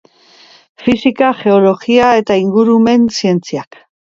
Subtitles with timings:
[0.85, 3.83] Fisika, Geologia eta Ingurumen Zientziak.